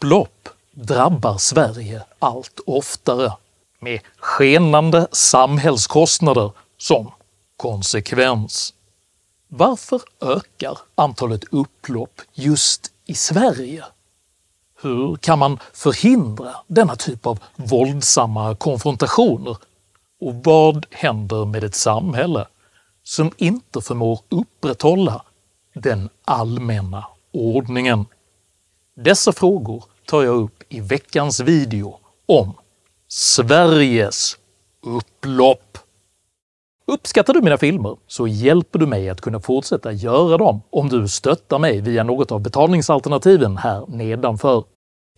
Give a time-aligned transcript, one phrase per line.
[0.00, 3.32] upplopp drabbar Sverige allt oftare
[3.80, 7.12] med skenande samhällskostnader som
[7.56, 8.74] konsekvens.
[9.48, 13.84] Varför ökar antalet upplopp just i Sverige?
[14.82, 19.56] Hur kan man förhindra denna typ av våldsamma konfrontationer?
[20.20, 22.46] Och vad händer med ett samhälle
[23.02, 25.22] som inte förmår upprätthålla
[25.74, 28.06] den allmänna ordningen?
[29.02, 32.52] Dessa frågor tar jag upp i veckans video om
[33.08, 34.38] Sveriges
[34.86, 35.78] upplopp.
[36.86, 41.08] Uppskattar du mina filmer så hjälper du mig att kunna fortsätta göra dem om du
[41.08, 44.64] stöttar mig via något av betalningsalternativen här nedanför.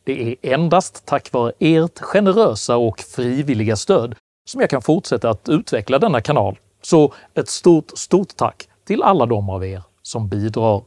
[0.05, 4.15] Det är endast tack vare ert generösa och frivilliga stöd
[4.51, 9.27] som jag kan fortsätta att utveckla denna kanal, så ett stort, stort tack till alla
[9.27, 10.83] de av er som bidrar.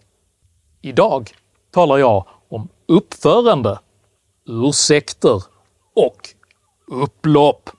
[0.82, 1.32] Idag
[1.72, 2.26] talar jag
[2.88, 3.80] uppförande,
[4.48, 5.44] ursäkter
[5.94, 6.30] och
[6.88, 7.70] upplopp.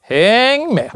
[0.00, 0.90] Häng med!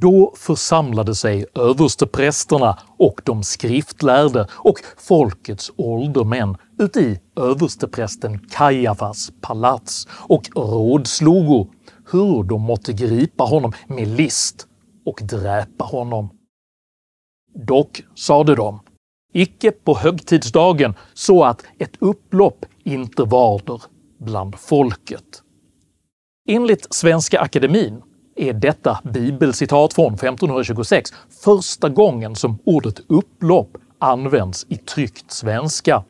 [0.00, 10.42] Då församlade sig översteprästerna och de skriftlärde och folkets åldermän uti översteprästen Kajafas palats och
[10.54, 11.66] rådslogo
[12.12, 14.66] hur de måtte gripa honom med list
[15.06, 16.30] och dräpa honom.
[17.54, 18.80] Dock sade de,
[19.32, 23.82] icke på högtidsdagen så att ett upplopp inte varder
[24.18, 25.42] bland folket.
[26.48, 28.02] Enligt Svenska Akademin
[28.42, 31.10] är detta bibelcitat från 1526
[31.44, 36.04] första gången som ordet upplopp används i tryckt svenska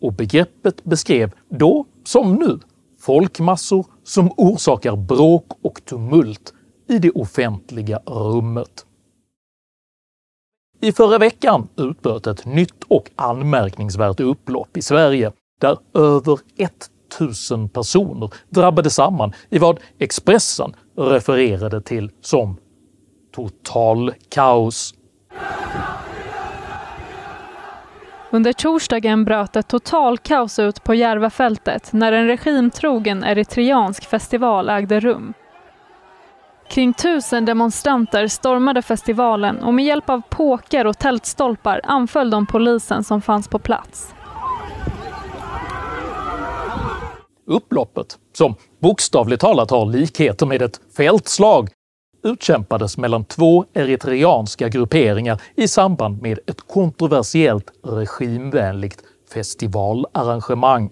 [0.00, 2.58] och begreppet beskrev då, som nu,
[3.00, 6.52] folkmassor som orsakar bråk och tumult
[6.88, 8.86] i det offentliga rummet.
[10.80, 16.38] I förra veckan utbröt ett nytt och anmärkningsvärt upplopp i Sverige där över
[17.18, 22.56] 1000 personer drabbade samman i vad Expressen refererade till som
[23.34, 24.94] “total kaos”.
[28.30, 35.34] Under torsdagen bröt ett totalkaos ut på Järvafältet när en regimtrogen eritreansk festival ägde rum.
[36.68, 43.04] Kring tusen demonstranter stormade festivalen och med hjälp av påkar och tältstolpar anföll de polisen
[43.04, 44.13] som fanns på plats.
[47.46, 51.70] Upploppet, som bokstavligt talat har likheter med ett fältslag,
[52.22, 59.02] utkämpades mellan två eritreanska grupperingar i samband med ett kontroversiellt regimvänligt
[59.34, 60.90] festivalarrangemang.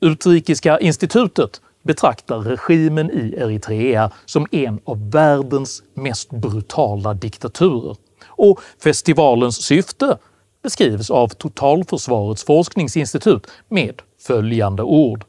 [0.00, 7.96] Utrikiska institutet betraktar regimen i Eritrea som en av världens mest brutala diktaturer
[8.26, 10.18] och festivalens syfte
[10.62, 15.24] beskrivs av Totalförsvarets forskningsinstitut med följande ord.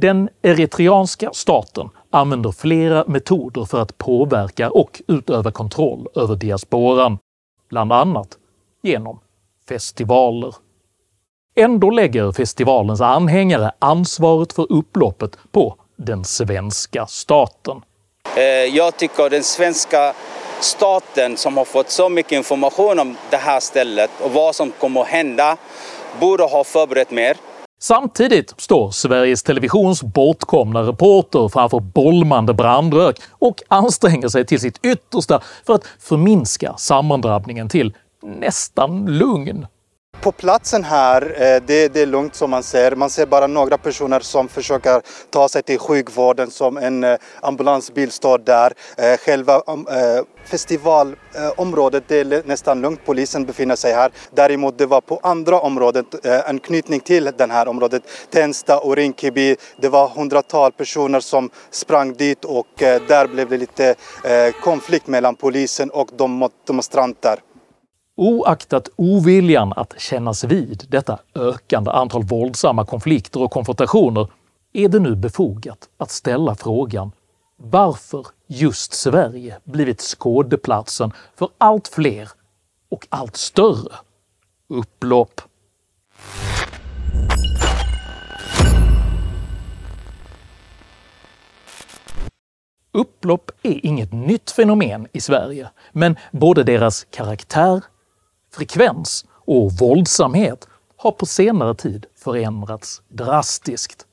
[0.00, 7.18] Den eritreanska staten använder flera metoder för att påverka och utöva kontroll över diasporan,
[7.70, 8.28] bland annat
[8.82, 9.20] genom
[9.68, 10.54] festivaler.
[11.56, 17.82] Ändå lägger festivalens anhängare ansvaret för upploppet på den svenska staten.
[18.36, 18.42] Eh,
[18.76, 20.14] jag tycker den svenska
[20.60, 25.00] staten som har fått så mycket information om det här stället och vad som kommer
[25.00, 25.56] att hända
[26.20, 27.36] borde ha förberett mer.
[27.80, 35.40] Samtidigt står Sveriges Televisions bortkomna reporter framför bolmande brandrök och anstränger sig till sitt yttersta
[35.66, 39.66] för att förminska sammandrabbningen till nästan lugn.
[40.20, 42.96] På platsen här, eh, det, det, är lugnt som man ser.
[42.96, 48.10] Man ser bara några personer som försöker ta sig till sjukvården som en eh, ambulansbil
[48.10, 48.72] står där.
[48.96, 49.62] Eh, själva
[50.44, 54.10] festivalområdet det är nästan lugnt, polisen befinner sig här.
[54.30, 59.56] Däremot det var på andra områden, en knytning till det här området, Tensta och Rinkeby.
[59.80, 63.94] Det var hundratals personer som sprang dit och där blev det lite
[64.62, 67.38] konflikt mellan polisen och de demonstranter.
[68.20, 74.28] Oaktat oviljan att kännas vid detta ökande antal våldsamma konflikter och konfrontationer
[74.72, 77.12] är det nu befogat att ställa frågan
[77.56, 82.28] varför just Sverige blivit skådeplatsen för allt fler
[82.88, 83.94] och allt större
[84.68, 85.40] upplopp.
[92.92, 97.82] Upplopp är inget nytt fenomen i Sverige, men både deras karaktär
[98.54, 104.06] frekvens och våldsamhet har på senare tid förändrats drastiskt.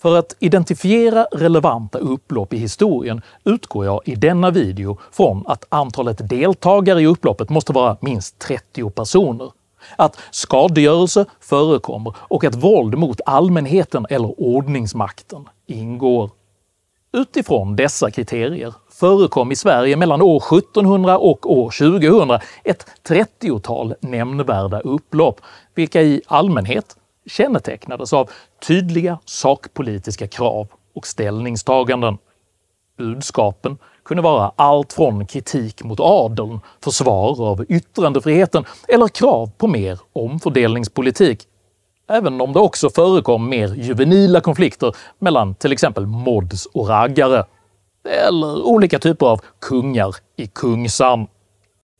[0.00, 6.28] För att identifiera relevanta upplopp i historien utgår jag i denna video från att antalet
[6.28, 9.52] deltagare i upploppet måste vara minst 30 personer,
[9.96, 16.30] att skadegörelse förekommer och att våld mot allmänheten eller ordningsmakten ingår.
[17.12, 24.80] Utifrån dessa kriterier förekom i Sverige mellan år 1700 och år 2000 ett 30-tal nämnvärda
[24.80, 25.40] upplopp,
[25.74, 28.30] vilka i allmänhet kännetecknades av
[28.66, 32.18] tydliga sakpolitiska krav och ställningstaganden.
[32.98, 40.00] Budskapen kunde vara allt från kritik mot adeln, försvar av yttrandefriheten eller krav på mer
[40.12, 41.42] omfördelningspolitik,
[42.08, 47.44] även om det också förekom mer juvenila konflikter mellan till exempel mods och raggare,
[48.04, 51.26] eller olika typer av kungar i Kungsan.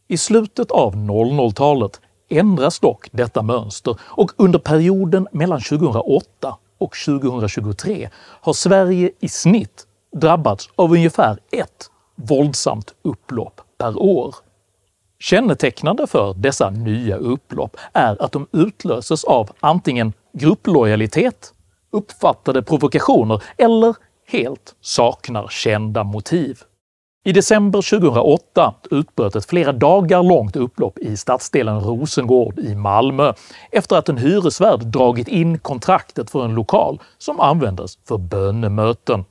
[0.08, 8.08] I slutet av 00-talet ändras dock detta mönster och under perioden mellan 2008 och 2023
[8.16, 9.86] har Sverige i snitt
[10.16, 14.34] drabbats av ungefär ett våldsamt upplopp per år.
[15.18, 21.54] Kännetecknande för dessa nya upplopp är att de utlöses av antingen grupplojalitet,
[21.90, 23.94] uppfattade provokationer eller
[24.30, 26.58] helt saknar kända motiv.
[27.24, 33.32] I december 2008 utbröt ett flera dagar långt upplopp i stadsdelen Rosengård i Malmö
[33.70, 39.24] efter att en hyresvärd dragit in kontraktet för en lokal som användes för bönemöten.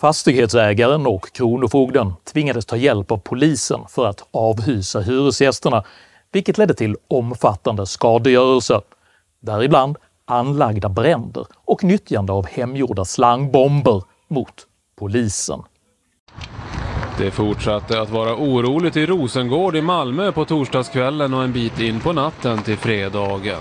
[0.00, 5.84] Fastighetsägaren och kronofogden tvingades ta hjälp av polisen för att avhysa hyresgästerna,
[6.32, 8.80] vilket ledde till omfattande skadegörelse,
[9.40, 14.66] däribland anlagda bränder och nyttjande av hemgjorda slangbomber mot
[14.98, 15.62] polisen.
[17.18, 22.00] Det fortsatte att vara oroligt i Rosengård i Malmö på torsdagskvällen och en bit in
[22.00, 23.60] på natten till fredagen.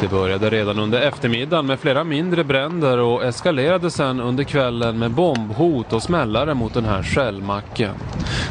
[0.00, 5.10] Det började redan under eftermiddagen med flera mindre bränder och eskalerade sen under kvällen med
[5.10, 7.94] bombhot och smällare mot den här skällmacken.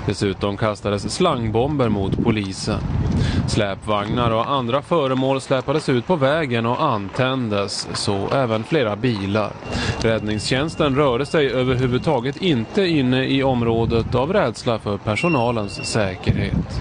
[0.06, 2.80] Dessutom kastades slangbomber mot polisen.
[3.48, 9.52] Släpvagnar och andra föremål släpades ut på vägen och antändes, så även flera bilar.
[10.00, 16.80] Räddningstjänsten rörde sig överhuvudtaget inte inne i området av rädsla för personalens säkerhet.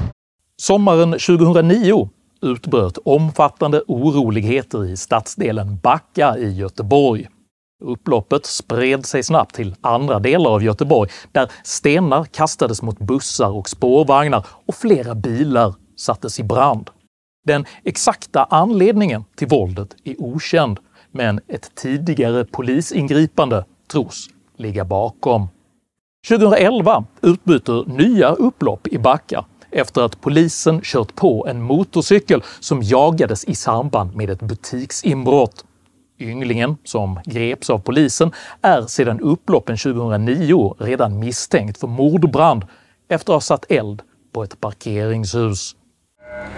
[0.56, 2.08] Sommaren 2009
[2.42, 7.28] utbröt omfattande oroligheter i stadsdelen Backa i Göteborg.
[7.84, 13.68] Upploppet spred sig snabbt till andra delar av Göteborg där stenar kastades mot bussar och
[13.68, 16.90] spårvagnar och flera bilar sattes i brand.
[17.46, 20.78] Den exakta anledningen till våldet är okänd,
[21.10, 25.48] men ett tidigare polisingripande tros ligga bakom.
[26.28, 33.44] 2011 utbyter nya upplopp i Backa efter att polisen kört på en motorcykel som jagades
[33.44, 35.64] i samband med ett butiksinbrott.
[36.18, 38.32] Ynglingen, som greps av polisen,
[38.62, 42.64] är sedan upploppen 2009 redan misstänkt för mordbrand
[43.08, 44.02] efter att ha satt eld
[44.32, 45.76] på ett parkeringshus.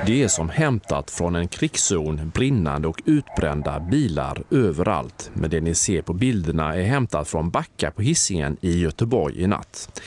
[0.07, 5.31] Det är som hämtat från en krigszon, brinnande och utbrända bilar överallt.
[5.35, 9.47] Men det ni ser på bilderna är hämtat från Backa på hissingen i Göteborg i
[9.47, 10.01] natt.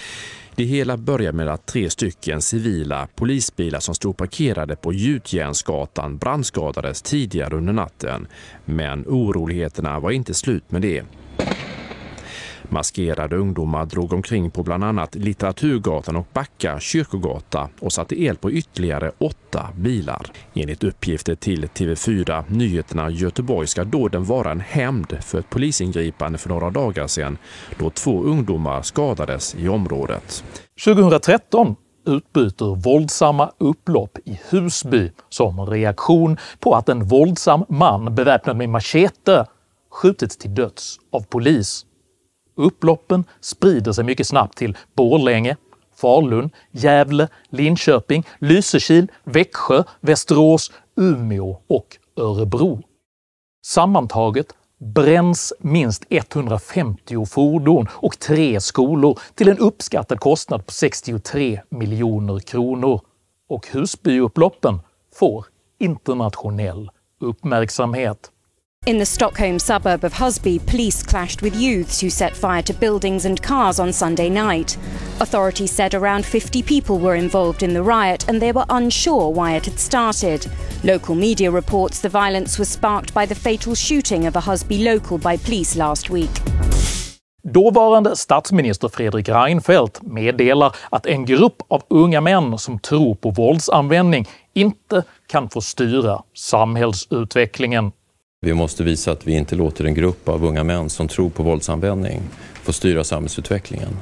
[0.55, 7.01] Det hela börjar med att tre stycken civila polisbilar som stod parkerade på Gjutjärnsgatan brandskadades
[7.01, 8.27] tidigare under natten.
[8.65, 11.03] Men oroligheterna var inte slut med det.
[12.71, 18.51] Maskerade ungdomar drog omkring på bland annat Litteraturgatan och Backa kyrkogata och satte el på
[18.51, 20.31] ytterligare åtta bilar.
[20.53, 26.49] Enligt uppgifter till TV4 Nyheterna Göteborg ska dåden vara en hämnd för ett polisingripande för
[26.49, 27.37] några dagar sedan
[27.79, 30.43] då två ungdomar skadades i området.
[30.85, 31.75] 2013
[32.05, 39.45] utbryter våldsamma upplopp i Husby som reaktion på att en våldsam man beväpnad med machete
[39.91, 41.85] skjutits till döds av polis.
[42.55, 45.55] Upploppen sprider sig mycket snabbt till Borlänge,
[45.95, 52.81] Falun, Gävle, Linköping, Lysekil, Växjö, Västerås, Umeå och Örebro.
[53.65, 62.39] Sammantaget bränns minst 150 fordon och tre skolor till en uppskattad kostnad på 63 miljoner
[62.39, 63.01] kronor.
[63.49, 64.79] Och Husbyupploppen
[65.15, 65.45] får
[65.79, 68.31] internationell uppmärksamhet.
[68.87, 73.25] In the Stockholm suburb of Husby, police clashed with youths who set fire to buildings
[73.25, 74.75] and cars on Sunday night.
[75.19, 79.51] Authorities said around 50 people were involved in the riot and they were unsure why
[79.55, 80.47] it had started.
[80.83, 85.19] Local media reports the violence was sparked by the fatal shooting of a Husby local
[85.19, 86.41] by police last week.
[87.43, 94.27] Dåvarande statsminister Fredrik Reinfeldt meddelar att en grupp av unga män som tror på våldsanvändning
[94.53, 97.91] inte kan få styra samhällsutvecklingen.
[98.45, 101.43] Vi måste visa att vi inte låter en grupp av unga män som tror på
[101.43, 102.21] våldsanvändning
[102.53, 103.97] få styra samhällsutvecklingen.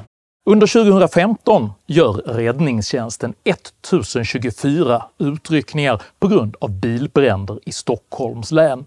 [0.50, 8.86] Under 2015 gör räddningstjänsten 1024 utryckningar på grund av bilbränder i Stockholms län.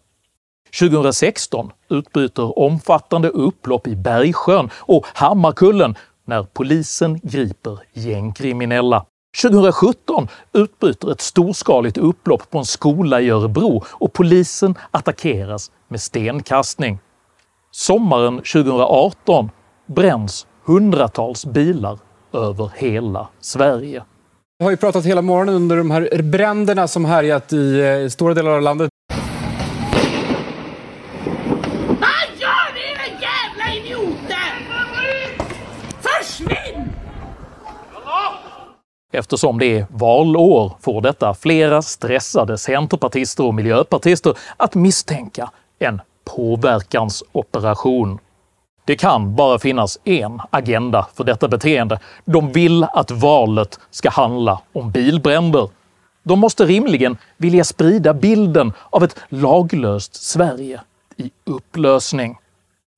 [0.79, 5.95] 2016 utbryter omfattande upplopp i Bergsjön och Hammarkullen
[6.25, 9.07] när polisen griper gängkriminella.
[9.37, 16.99] 2017 utbryter ett storskaligt upplopp på en skola i Örebro och polisen attackeras med stenkastning.
[17.71, 19.51] Sommaren 2018
[19.87, 21.99] bränns hundratals bilar
[22.33, 24.05] över hela Sverige.
[24.59, 28.35] Vi har ju pratat hela morgonen under de här bränderna som härjat i eh, stora
[28.35, 28.91] delar av landet.
[31.89, 34.69] Vad gör ni era jävla idioter?
[36.01, 36.93] Försvinn!
[39.13, 48.19] Eftersom det är valår får detta flera stressade centerpartister och miljöpartister att misstänka en påverkansoperation.
[48.85, 51.99] Det kan bara finnas en agenda för detta beteende.
[52.25, 55.69] De vill att valet ska handla om bilbränder.
[56.23, 60.81] De måste rimligen vilja sprida bilden av ett laglöst Sverige
[61.17, 62.39] i upplösning.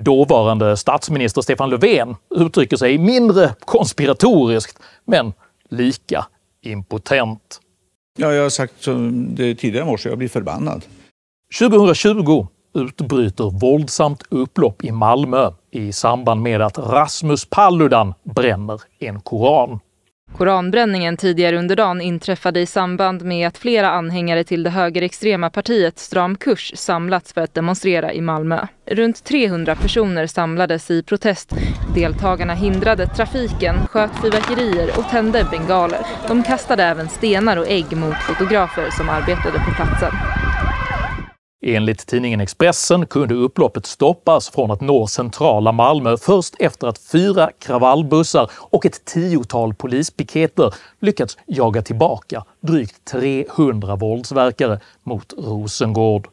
[0.02, 5.32] Dåvarande statsminister Stefan Löfven uttrycker sig mindre konspiratoriskt, men
[5.76, 6.26] lika
[6.62, 7.60] impotent.
[8.18, 8.84] Ja, jag har sagt
[9.36, 10.84] det tidigare i morse, jag blir förbannad.
[11.58, 19.80] 2020 utbryter våldsamt upplopp i Malmö i samband med att Rasmus Paludan bränner en koran.
[20.38, 25.98] Koranbränningen tidigare under dagen inträffade i samband med att flera anhängare till det högerextrema partiet
[25.98, 28.66] Stram kurs samlats för att demonstrera i Malmö.
[28.86, 31.52] Runt 300 personer samlades i protest.
[31.94, 36.00] Deltagarna hindrade trafiken, sköt fyrverkerier och tände bengaler.
[36.28, 40.12] De kastade även stenar och ägg mot fotografer som arbetade på platsen.
[41.66, 47.50] Enligt tidningen Expressen kunde upploppet stoppas från att nå centrala Malmö först efter att fyra
[47.58, 56.28] kravallbussar och ett tiotal polispiketer lyckats jaga tillbaka drygt 300 våldsverkare mot Rosengård.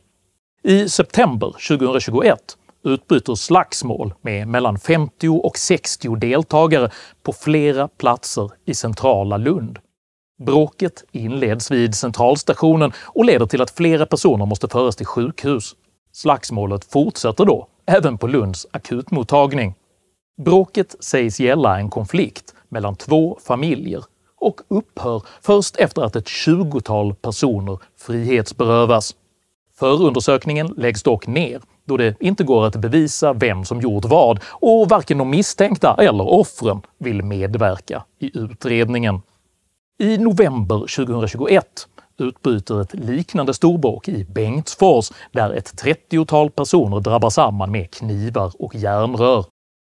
[0.63, 6.91] I september 2021 utbryter slagsmål med mellan 50 och 60 deltagare
[7.23, 9.79] på flera platser i centrala Lund.
[10.45, 15.75] Bråket inleds vid centralstationen och leder till att flera personer måste föras till sjukhus.
[16.11, 19.75] Slagsmålet fortsätter då, även på Lunds akutmottagning.
[20.41, 24.03] Bråket sägs gälla en konflikt mellan två familjer
[24.39, 29.15] och upphör först efter att ett tjugotal personer frihetsberövas.
[29.79, 34.89] Förundersökningen läggs dock ner då det inte går att bevisa vem som gjort vad och
[34.89, 39.21] varken de misstänkta eller offren vill medverka i utredningen.
[40.01, 47.71] I november 2021 utbryter ett liknande storbråk i Bengtsfors där ett 30-tal personer drabbar samman
[47.71, 49.45] med knivar och järnrör.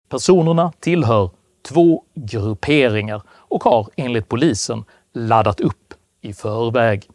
[0.09, 1.29] Personerna tillhör
[1.67, 4.83] två grupperingar och har enligt polisen
[5.13, 7.09] laddat upp i förväg.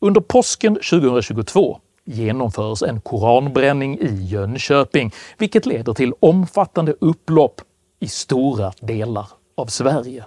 [0.00, 7.60] Under påsken 2022 genomförs en koranbränning i Jönköping, vilket leder till omfattande upplopp
[8.00, 10.24] i stora delar av Sverige.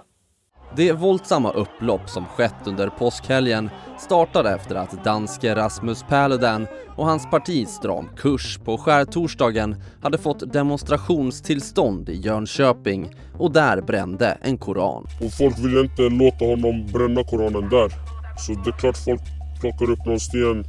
[0.76, 7.30] Det våldsamma upplopp som skett under påskhelgen startade efter att danske Rasmus Paludan och hans
[7.30, 15.06] parti Stram kurs på skärtorsdagen hade fått demonstrationstillstånd i Jönköping och där brände en koran.
[15.20, 17.88] Och folk ville inte låta honom bränna koranen där.
[18.38, 19.20] Så det är klart folk
[19.60, 20.64] plockar upp någon sten,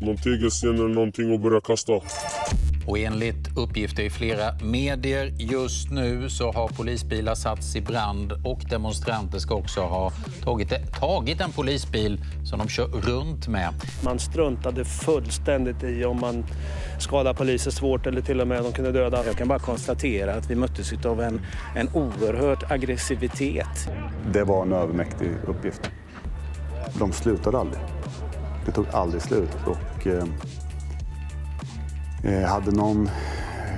[0.00, 1.92] någon tegelsten eller någonting och börjar kasta.
[2.86, 8.60] Och enligt uppgifter i flera medier just nu så har polisbilar satts i brand och
[8.70, 10.12] demonstranter ska också ha
[10.42, 13.74] tagit, tagit en polisbil som de kör runt med.
[14.04, 16.44] Man struntade fullständigt i om man
[16.98, 19.26] skadar poliser svårt eller till och med de kunde döda.
[19.26, 21.40] Jag kan bara konstatera att vi möttes av en,
[21.76, 23.90] en oerhörd aggressivitet.
[24.32, 25.90] Det var en övermäktig uppgift.
[26.98, 27.80] De slutade aldrig.
[28.66, 29.56] Det tog aldrig slut.
[29.66, 29.76] Och,
[30.06, 30.24] Eh,
[32.26, 33.08] Eh, hade någon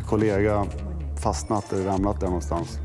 [0.06, 0.66] kollega
[1.22, 2.78] fastnat eller ramlat där någonstans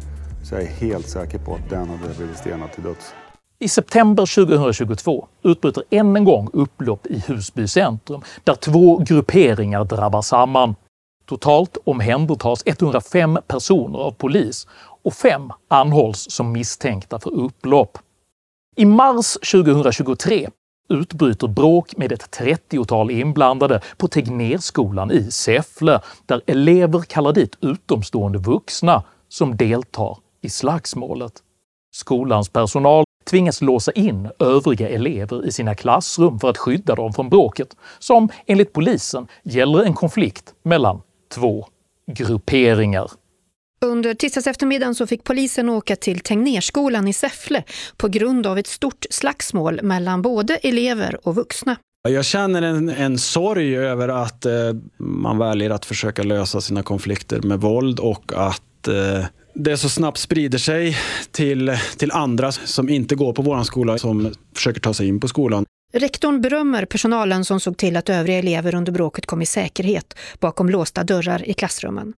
[0.43, 3.13] så jag är helt säker på att den hade blivit stenad till döds.
[3.59, 10.21] I september 2022 utbryter än en gång upplopp i Husby centrum där två grupperingar drabbar
[10.21, 10.75] samman.
[11.25, 14.67] Totalt omhändertas 105 personer av polis
[15.03, 17.97] och fem anhålls som misstänkta för upplopp.
[18.75, 20.49] I mars 2023
[20.93, 28.39] utbryter bråk med ett 30-tal inblandade på Tegnérskolan i Säffle där elever kallar dit utomstående
[28.39, 31.33] vuxna som deltar i slagsmålet.
[31.91, 37.29] Skolans personal tvingas låsa in övriga elever i sina klassrum för att skydda dem från
[37.29, 41.01] bråket, som enligt polisen gäller en konflikt mellan
[41.33, 41.65] två
[42.11, 43.11] grupperingar.
[43.83, 47.63] Under tisdags eftermiddagen så fick polisen åka till Tegnérskolan i Säffle
[47.97, 51.75] på grund av ett stort slagsmål mellan både elever och vuxna.
[52.09, 54.53] Jag känner en, en sorg över att eh,
[54.97, 60.17] man väljer att försöka lösa sina konflikter med våld och att eh, det så snabbt
[60.17, 60.97] sprider sig
[61.31, 65.27] till, till andra som inte går på vår skola som försöker ta sig in på
[65.27, 65.65] skolan.
[65.93, 70.69] Rektorn berömmer personalen som såg till att övriga elever under bråket kom i säkerhet bakom
[70.69, 72.13] låsta dörrar i klassrummen.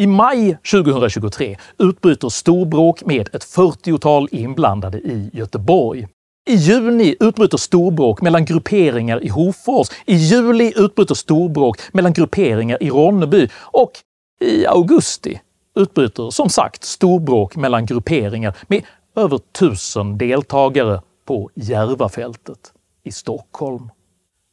[0.00, 6.06] I maj 2023 utbryter storbråk med ett 40-tal inblandade i Göteborg.
[6.50, 9.88] I juni utbryter storbråk mellan grupperingar i Hofors.
[10.06, 13.92] I juli utbryter storbråk mellan grupperingar i Ronneby och
[14.40, 15.40] i augusti
[15.76, 18.84] utbryter som sagt storbråk mellan grupperingar med
[19.16, 22.72] över tusen deltagare på Järvafältet
[23.04, 23.90] i Stockholm.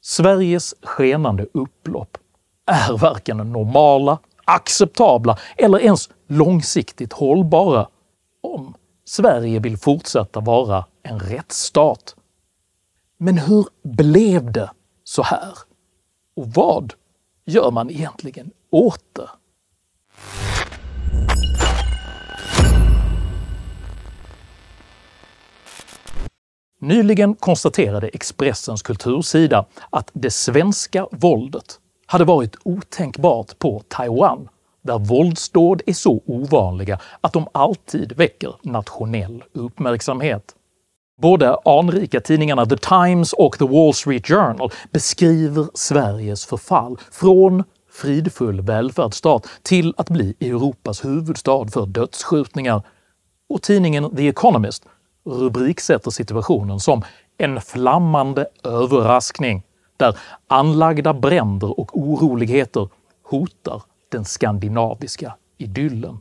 [0.02, 2.18] Sveriges skenande upplopp
[2.66, 7.88] är varken normala, acceptabla eller ens långsiktigt hållbara
[8.42, 8.76] om
[9.06, 12.16] Sverige vill fortsätta vara en rättsstat.
[13.18, 14.72] Men hur blev det
[15.04, 15.58] så här?
[16.36, 16.94] Och vad
[17.46, 19.30] gör man egentligen åt det?
[26.80, 34.50] Nyligen konstaterade Expressens kultursida att det svenska våldet hade varit otänkbart på Taiwan,
[34.82, 40.54] där våldsdåd är så ovanliga att de alltid väcker nationell uppmärksamhet.
[41.22, 48.62] Både anrika tidningarna The Times och The Wall Street Journal beskriver Sveriges förfall från fridfull
[48.62, 52.82] välfärdsstat till att bli Europas huvudstad för dödsskjutningar.
[53.50, 54.86] Och tidningen The Economist
[55.26, 57.04] rubriksätter situationen som
[57.38, 59.64] “en flammande överraskning”
[59.98, 62.90] där anlagda bränder och oroligheter
[63.24, 66.20] hotar den skandinaviska idyllen.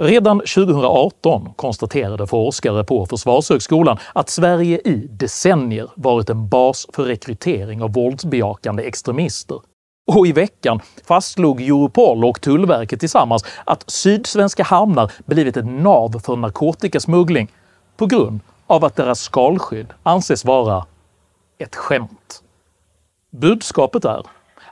[0.00, 7.82] Redan 2018 konstaterade forskare på Försvarshögskolan att Sverige i decennier varit en bas för rekrytering
[7.82, 9.60] av våldsbejakande extremister.
[10.12, 16.36] Och i veckan fastslog Europol och Tullverket tillsammans att sydsvenska hamnar blivit ett nav för
[16.36, 17.48] narkotikasmuggling
[17.96, 20.86] på grund av att deras skalskydd anses vara
[21.58, 22.42] ett skämt.
[23.30, 24.22] Budskapet är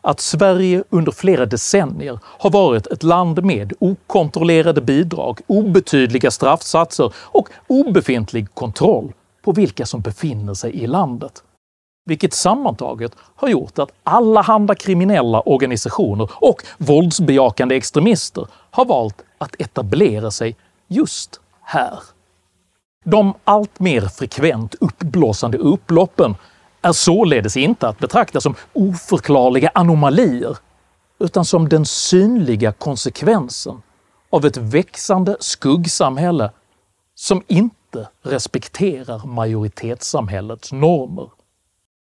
[0.01, 7.49] att Sverige under flera decennier har varit ett land med okontrollerade bidrag, obetydliga straffsatser och
[7.67, 11.43] obefintlig kontroll på vilka som befinner sig i landet.
[12.05, 20.31] Vilket sammantaget har gjort att allehanda kriminella organisationer och våldsbejakande extremister har valt att etablera
[20.31, 20.57] sig
[20.89, 21.99] just här.
[23.05, 26.35] De allt mer frekvent uppblossande upploppen
[26.87, 30.57] är således inte att betrakta som oförklarliga anomalier,
[31.19, 33.83] utan som den synliga konsekvensen
[34.31, 36.51] av ett växande skuggsamhälle
[37.15, 41.31] som inte respekterar majoritetssamhällets normer.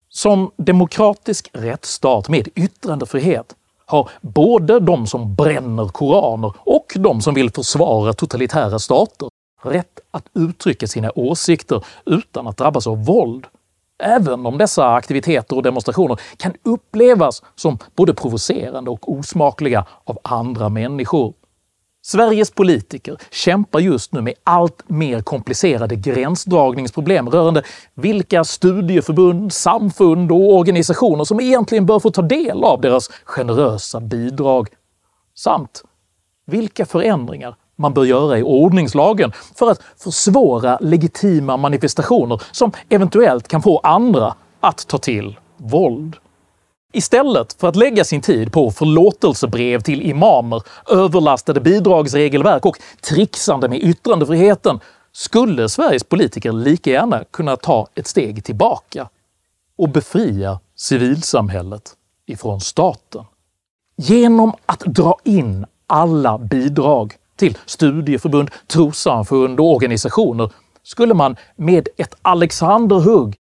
[0.08, 3.54] Som demokratisk rättsstat med yttrandefrihet
[3.86, 9.28] har både de som bränner koraner och de som vill försvara totalitära stater
[9.62, 13.46] rätt att uttrycka sina åsikter utan att drabbas av våld
[13.98, 20.68] även om dessa aktiviteter och demonstrationer kan upplevas som både provocerande och osmakliga av andra
[20.68, 21.34] människor.
[22.02, 27.62] Sveriges politiker kämpar just nu med allt mer komplicerade gränsdragningsproblem rörande
[27.94, 34.68] vilka studieförbund, samfund och organisationer som egentligen bör få ta del av deras generösa bidrag,
[35.34, 35.82] samt
[36.46, 43.62] vilka förändringar man bör göra i ordningslagen för att försvåra legitima manifestationer som eventuellt kan
[43.62, 46.16] få andra att ta till våld.
[46.92, 53.82] Istället för att lägga sin tid på förlåtelsebrev till imamer, överlastade bidragsregelverk och trixande med
[53.82, 54.80] yttrandefriheten
[55.12, 59.08] skulle Sveriges politiker lika gärna kunna ta ett steg tillbaka
[59.78, 61.92] och befria civilsamhället
[62.26, 63.24] ifrån staten.
[63.96, 72.14] Genom att dra in alla bidrag till studieförbund, trossamfund och organisationer skulle man med ett
[72.22, 73.36] Alexanderhugg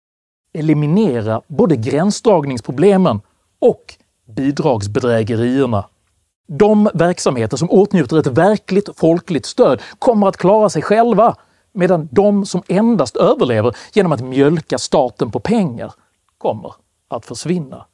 [0.54, 3.22] eliminera både gränsdragningsproblemen
[3.60, 3.94] och
[4.36, 5.86] bidragsbedrägerierna.
[6.48, 11.36] De verksamheter som åtnjuter ett verkligt folkligt stöd kommer att klara sig själva
[11.74, 15.94] medan de som endast överlever genom att mjölka staten på pengar
[16.38, 16.74] kommer
[17.08, 17.86] att försvinna.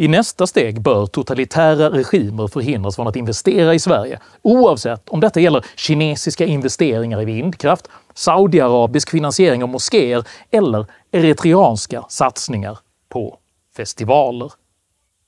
[0.00, 5.40] I nästa steg bör totalitära regimer förhindras från att investera i Sverige, oavsett om detta
[5.40, 13.38] gäller kinesiska investeringar i vindkraft, saudiarabisk finansiering av moskéer eller eritreanska satsningar på
[13.76, 14.52] festivaler.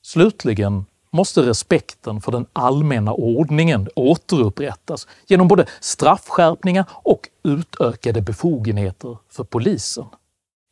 [0.02, 9.44] Slutligen måste respekten för den allmänna ordningen återupprättas genom både straffskärpningar och utökade befogenheter för
[9.44, 10.06] polisen.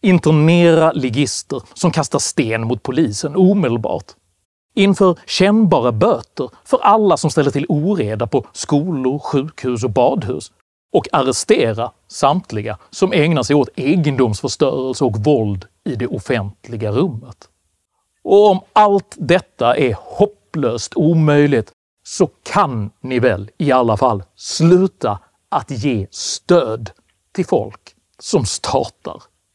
[0.03, 4.05] Internera ligister som kastar sten mot polisen omedelbart.
[4.75, 10.53] Inför kännbara böter för alla som ställer till oreda på skolor, sjukhus och badhus
[10.93, 17.49] och arrestera samtliga som ägnar sig åt egendomsförstörelse och våld i det offentliga rummet.
[18.23, 25.19] Och om allt detta är hopplöst omöjligt så kan ni väl i alla fall sluta
[25.49, 26.91] att ge stöd
[27.33, 29.23] till folk som startar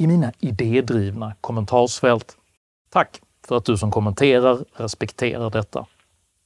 [0.00, 2.36] i mina idédrivna kommentarsfält.
[2.90, 5.86] Tack för att du som kommenterar respekterar detta.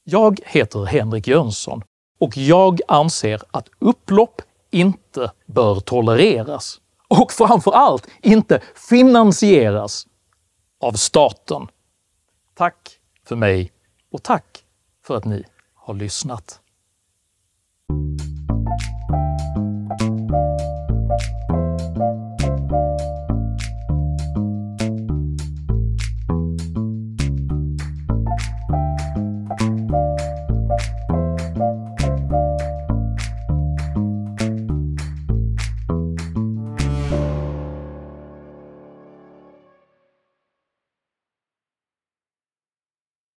[0.04, 1.82] Jag heter Henrik Jönsson
[2.20, 10.06] och jag anser att upplopp inte bör tolereras och framför allt inte finansieras
[10.80, 11.66] av staten.
[12.54, 13.72] Tack för mig
[14.12, 14.64] och tack
[15.06, 16.60] för att ni har lyssnat.